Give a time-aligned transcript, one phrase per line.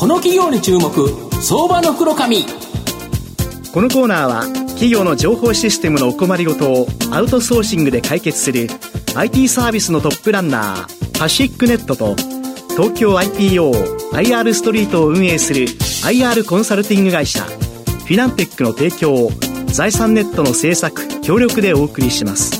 [0.00, 0.90] この企業に注目
[1.42, 8.66] 相場の袋紙このコーナーは企業の情報システムのお困りごとをアウトソーシングで解決する
[9.14, 12.16] IT サービスのトップランナーパシックネットと
[12.70, 19.30] 東京 IPOIR ストリートを運営する IR コンサルティング会社フィナンテックの提供を
[19.66, 22.59] 財産ネットの制作協力でお送りします。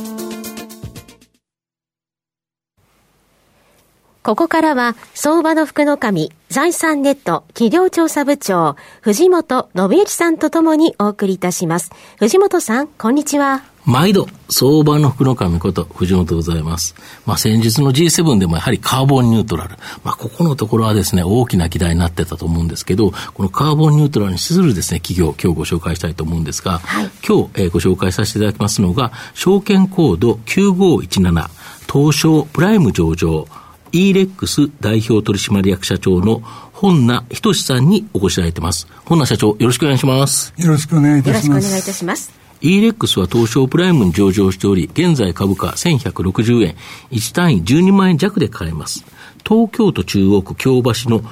[4.23, 11.91] ここからは、相場の福の神、財産ネット企業調査部長、藤本信之さんとともにお送りいたします。
[12.19, 13.63] 藤本さん、こんにちは。
[13.87, 16.95] 毎度、相場の福の神こと、藤本でございます。
[17.25, 19.77] まあ、先日の G7 でもやはりカーボンニュートラル。
[20.05, 31.49] まあ、ここのところはですね、大きな議題になってたと思うんですけど、このカーボンニュートラルに資するですね、企業、今日ご紹介したいと思うんですが、はい、今日、えー、ご紹介させていただきますのが、証券コード9517、
[31.91, 33.47] 東証プライム上場、
[33.93, 36.41] e レックス代表取締役社長の
[36.73, 38.87] 本名仁さんにお越しいただいてます。
[39.05, 40.55] 本名社長、よろしくお願いします。
[40.57, 41.47] よろしくお願いいたします。
[41.49, 42.33] よろしくお願いいたします。
[42.63, 46.77] e レックスは東証プライムに上場しており、現在株価1160円、
[47.11, 49.05] 1単位12万円弱で買えます。
[49.47, 51.23] 東京都中央区京橋の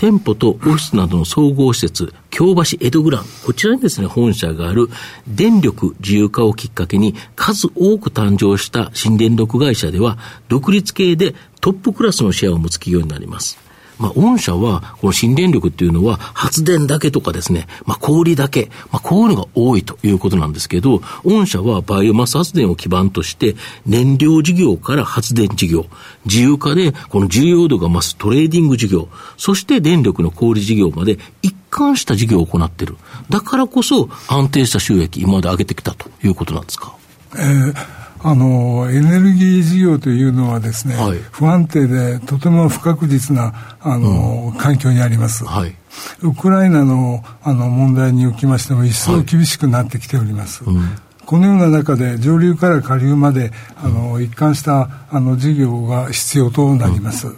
[0.00, 4.88] 店舗とオフィスなどの総合施設、京橋江戸グラン、こちらにですね、本社がある
[5.28, 10.16] 電力自由化をきっかけに数多く誕生した新電力会社では、
[10.48, 13.58] 独立系でトップクラスのシェアを持つ企業になります。
[13.98, 25.84] まあ、御社は、この新電力っていうのは、発電だけとかですね、まあ、小売だけ、まあ、こういうのが多いということなんですけど、御社はバイオマス発電を基盤として、燃料事業から発電事業、
[26.24, 32.96] 自由化でこの重要度が増すトレーディング事業、そして電力の小売事業まで一貫した事業を行っている。
[33.28, 36.94] だからこそ安定した収益、今まで上げてきたということなんですか？
[37.36, 45.74] えーあのエネルギー事業というのはですね、はい、不安定でとても不確実なあの、うん、環境にあります、はい、
[46.22, 50.82] ウクライナのあの問題におきましても一層厳しくなってきております、はいうん、
[51.24, 57.36] このような中で上流から下流まであの一貫したあの事業が必要となります、うん。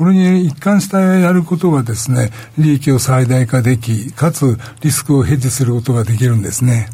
[0.00, 6.88] これに一貫してやることがですね、利益を最大化でき、かつリスクをヘッジすることができるんですね。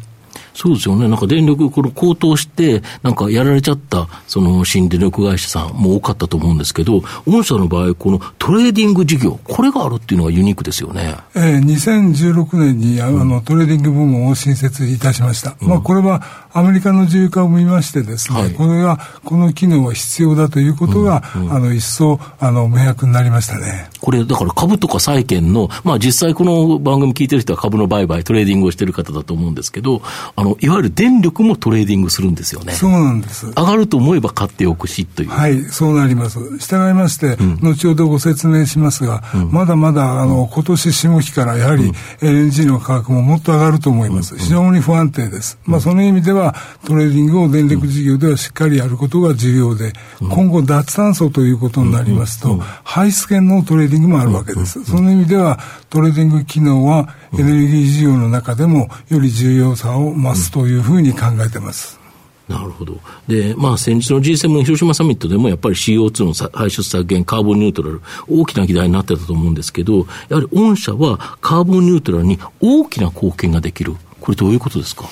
[0.57, 1.07] そうですよね。
[1.07, 11.15] なんか電力、この高騰して、なんかやられちゃった、その新電力会社さんも多かったと思うんですけど、御社の場合、このトレーディング事業、これがあるっていうのはユニークですよね。
[11.35, 15.55] えー、2016年にあの、トレーディング部門を新設いたしました。
[15.61, 16.23] うん、まあ、これは
[16.53, 23.91] アメリカの自由化を見ましてですね、はい、これが、この機能は必要だということが、うんうん、あの、一層、あの、明白になりましたね。
[24.01, 30.01] これ、だから株とか債券の、まあ実際この番組聞いてる人は株の売買、トレーディングをしてる方だと思うんですけど、
[30.35, 32.73] あの、いわゆる電力もトレーディングするんですよね。
[32.73, 33.47] そうなんです。
[33.47, 35.29] 上がると思えば買っておくしという。
[35.29, 36.39] はい、そうなります。
[36.59, 41.91] 従いまして、うん、後ほどご説明しますが、うん、まだまだ、あの、今年下期からやはり
[42.21, 44.37] LNG の価格ももっと上がると思います。
[44.37, 45.57] 非常に不安定です。
[45.65, 54.83] まあその意味では、トレーディングを電力事業ではしっかりやることが重要で、今後脱炭素ということになりますと、排出権のトレーディングもあるわけです。
[54.85, 55.59] その意味では、
[55.89, 61.99] トレーディング機能はエネルギー事業の中でもより重要さを増すというふうに考えてます。
[62.47, 62.97] なるほど。
[63.27, 73.95] で、まあ先日の G7 広島サミットでもやっぱり CO2 の排出削減、カーボンニュートラル、大きな議題になってたと思うんですけど、やはり御社はカーボンニュートラルに大きな貢献ができる。
[74.21, 75.09] これどういうことですか？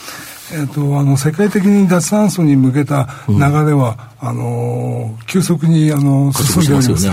[0.53, 7.09] えーと、あの世界的に脱炭素に向けた流れは、うん、あの急速にあの進んでおります。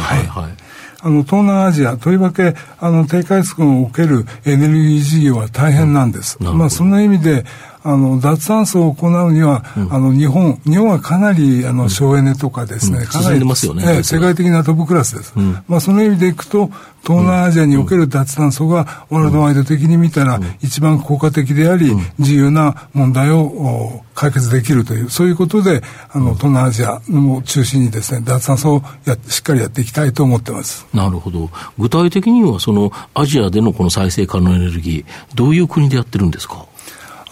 [1.04, 6.38] あの、東南アジア、とりわけ、あの、低下率におけるエネルギー事業は大変なんです。
[6.40, 7.44] うん、まあ、そんな意味で、
[7.84, 15.34] あの、脱炭素を行うには、うん、あの、日本、日本はかなり、あの、省エネとかですね、うん、かなり、ね、え世界的なトップクラスです。
[15.68, 16.70] まあ、その意味でいくと、
[17.04, 25.82] 東南アジアにおける脱炭素がワールドワイド的に見たら一番効果的であり、自由な問題を解決できるという、そういうことで、
[26.12, 30.86] あの、東南アジアを中心にですね、脱炭素をやしっかりやっていきたいと思ってます。
[30.94, 31.50] なるほど。
[31.76, 36.66] 具体的には、その、アジアでのこの再生可能エネルギー、どういう国でやってるんですか？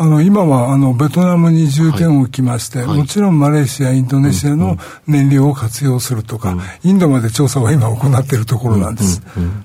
[0.00, 9.20] あの今はあのベトナムに重点を置きまして、はい、もちろんマレーシア、インドネシアの燃料を活用するとか、うん、インドまで調査を今行っているところなんです。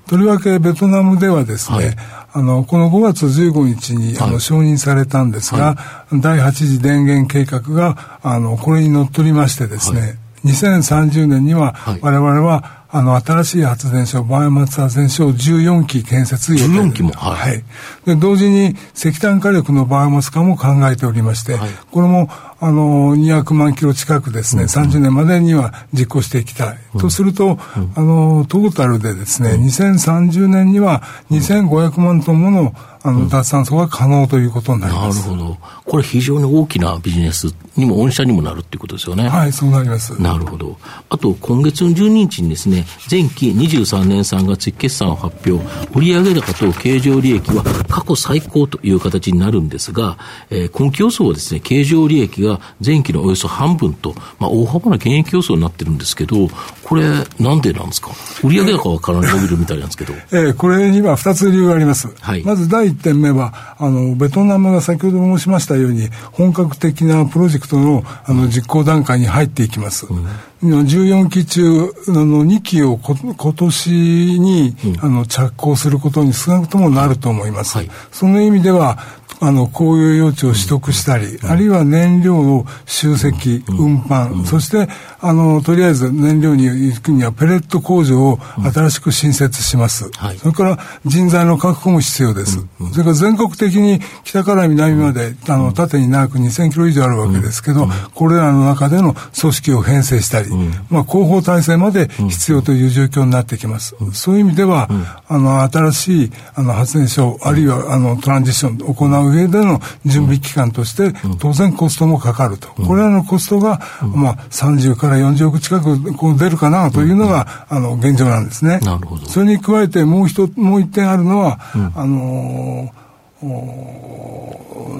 [0.09, 1.95] とりわけベトナムではですね、はい、
[2.33, 5.77] あのこの5月15日にあの承認されたんですが、
[6.11, 16.65] 第8次電源計画があのこれにのっとりましてですね、2030年には我々はあの、新しい発電所、バイオマス発電所を14基建設予定。
[16.65, 17.63] 14基も、はい、はい。
[18.06, 22.30] で、同時に石炭火力のバイオマス化も考えておりまして、はい、これも、
[22.62, 26.77] あの、200万キロ近くですね、うん、30年までには実行していきたい。
[26.94, 32.74] うん、とすると、うん、あの、トータルでですね、2030年には2500万トンもの
[33.07, 35.30] あの、脱炭素が可能ということになります。
[35.30, 35.57] なるほど。
[35.86, 39.30] これ非常に大きなビジネスにも、御社にもなるっていうことですよね。
[39.30, 40.19] はい、そうなります。
[40.22, 40.78] なるほど。
[41.10, 45.63] あと、今月の12日にですね、前期23年3月期決算を発表、
[45.94, 50.18] 売上高と経常利益は過去最高という形になるんですが、
[50.50, 56.48] えー、今期予想はですね、経常利益が前期のおよそ半分と、まあ、大幅な減益予想になってるんですけど、
[56.84, 57.04] これ、
[57.40, 58.12] なんでなんですか？
[58.44, 60.13] 売上高はかなり伸びるみたいなんですけど。
[60.31, 62.10] えー、これには2つ理由があります。
[62.19, 62.44] はい。
[62.44, 70.07] まず第1点目は、あの、ベトナムが先ほど申しましたように、本格的なプロジェクトのあの実行段階に入っていきます。
[70.09, 70.25] うん
[70.63, 71.62] 14期中
[72.07, 73.92] あの2期をこ今年
[74.39, 77.77] に、うん、あの着工することに少なくともなると思います。
[77.77, 78.97] はい、その意味では
[79.45, 84.89] あの、公用用地を取得したり、あるいは燃料を集積、運搬、そして、
[85.21, 88.39] あの、とりあえず燃料に行くにはペレット工場を
[88.74, 90.09] 新しく新設します。
[90.39, 92.65] それから人材の確保も必要です。
[92.92, 100.50] それから全国的に北から南まで、あの、縦に長く2000キロ以上あるわけですけど、これらの中での組織を編成したり、
[100.89, 103.95] まあ、広報体制まで必要という状況になってきます。
[104.13, 104.89] そういう意味では、
[105.27, 112.69] あの、新しい、あの、発電所、あるいは、あの、トランジションを行う上での準備期間として、当然コストもかかると。
[112.69, 118.79] これらのコストが、まあ、30から40億近くこう出るかなというのが、あの、現状なんですね。
[118.79, 119.25] なるほど。
[119.27, 121.59] それに加えて、もう一、もう一点あるのは、
[121.95, 122.91] あの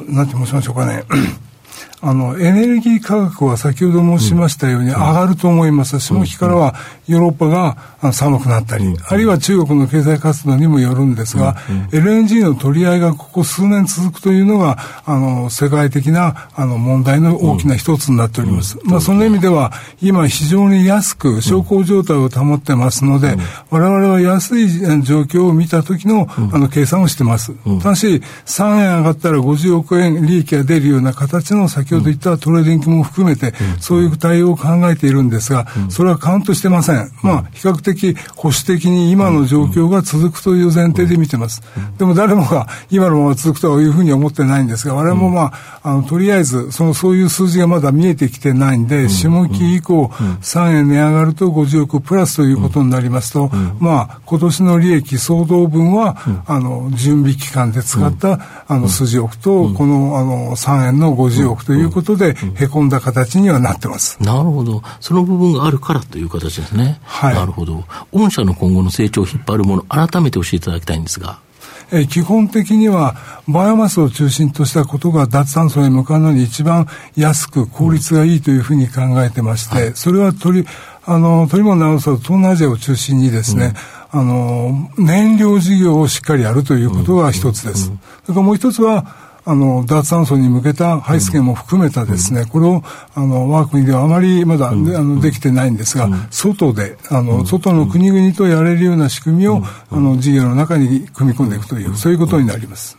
[0.10, 1.04] なんて申しましょうかね。
[2.02, 6.00] あの、エネルギー価格は先ほど申しましたように上がると思います。
[6.00, 6.76] 下期からは
[7.08, 7.78] ヨーロッパが
[8.14, 11.56] 寒くなったり、あるいは中国の経済活動にもよるんですが、
[11.92, 18.78] LNG の取り合いがここ数年続くというのが、あの、世界的なあの問題の大きな一つになっております。
[18.84, 19.72] まあ、その意味では、
[20.02, 23.36] 今非常に安く小康状態を保ってますので、
[23.70, 27.54] 我々は安い状況を見た時のあの計算をしてます。
[27.82, 36.96] ただし、3円上がったら50億円利益が出るような形の先ほど言ったトレーディングも含めて、そういう対応を考えているんですが、それはカウントしてません。
[36.96, 37.12] ん。
[37.22, 41.62] まあ、比較的保守的に今の状況が続くという前提で見てます。
[41.98, 53.50] でも誰もが今のまま続くというふうに思ってないんですが、我々もまあ、あの、とりあえず、その、そういう数字がまだ見えてきてないんで、下期以降、3円値上がると50億プラスということになりますと、
[53.80, 56.18] まあ、今年の利益総動分は、
[56.48, 64.18] あの、準備期間で使った、あの、数字億と、この、あの、3円の50億ということで、へこんだ形にはなってます。
[64.22, 64.82] なるほど。
[65.00, 67.00] その部分があるからという形ですね。
[67.04, 67.84] はい、なるほど。
[68.12, 71.40] 御社の今後の成長を引っ張るもの、改めて教えていただきたいんですが。
[71.92, 73.16] え基本的には
[73.48, 80.68] バイオマスを中心としたことが脱炭素へ向かうのに一番安く効率がいいというふうに考えてまして、はい、それは取り、
[81.06, 83.74] あの、取り物直すと東南アジアを中心にですね、
[84.14, 87.86] うん、あの、燃料事業をしっかりやるということが一つです。
[87.86, 87.92] そ
[88.30, 89.06] れからもう一つは、
[89.48, 92.84] あの、脱炭素に向けた排出権も含めたですね、うん、これを、
[93.14, 99.62] あの、我が国ではあまりまだ、うん、あの、できてないんですが、うん、外で、あの、外の国々とやれるような仕組みを、
[99.92, 102.98] あの、事業の中に組み込んでいくという、そういうことになります。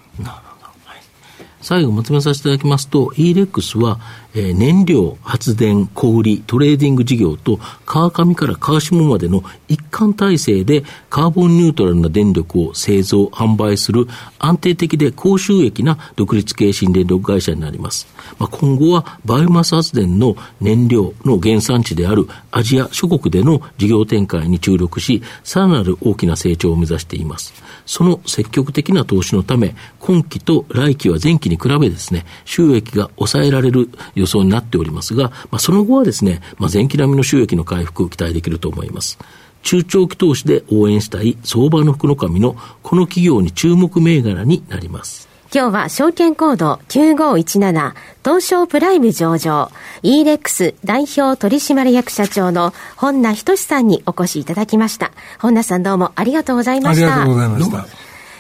[1.67, 3.99] 最後まとめさせていただきますと、EREX は、
[4.37, 14.07] えー、燃料、発電、小売、トレーディング事業と、川上から川下までの一貫体制でカーボンニュートラルな電力を製造、販売する
[14.39, 18.07] 安定的で高収益な独立系新電力会社になります。
[18.39, 27.53] まあ、今後はバイオマス発電の燃料の原産地であるアジア諸国での事業展開に注力し、さらなる大きな成長を目指しています。
[27.87, 39.19] その積極的な投資のため、今期と来期は前期にに比べですね、収益が抑えられる予想になっておりますが、まあ、その後はですね、まあ、前期並みの収益の回復を期待できると思います。
[39.63, 45.27] 中長期投資で応援したい相場の福の神のこの企業に注目銘柄になります。
[45.53, 47.95] 今日は証券コード9517
[48.25, 49.71] 東証プライム上場
[50.03, 55.13] e-rex 代表取締役社長の本名仁さんにお越しいただきました。
[55.39, 57.07] 本名さんどうもありがとうございました。
[57.07, 57.87] ありがとうございました。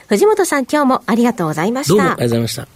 [0.09, 1.95] 藤本さん今日もありがとうございました。
[1.95, 2.76] どうもありがとうございました。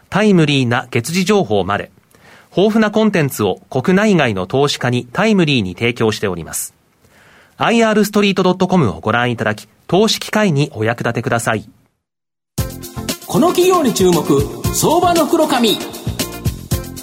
[0.11, 1.89] タイムリーな月次情報まで、
[2.49, 6.73] 豊富なコンテンツを国内外の投資家にタイムリーに提供しております。
[7.57, 11.67] irstreet.com をご覧いただき、投資機会にお役立てください。
[13.25, 14.21] この企業に注目、
[14.75, 15.77] 相場の黒髪。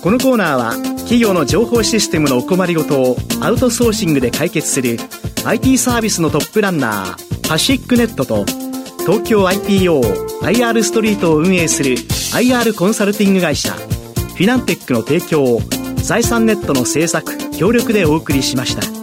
[0.03, 4.99] このコーナーは、企業の情報システムのお困りごとをアウトソーシングで解決する
[5.47, 8.45] IT サービスのトップランナー、パシックネットと、
[9.07, 10.03] 東京 IPO、
[10.43, 11.97] IR ストリートを運営する
[12.32, 15.61] IR コンサルティング会社、フィナンテックの提供を
[15.97, 18.98] 財産ネットの制作、協力でお送りしました。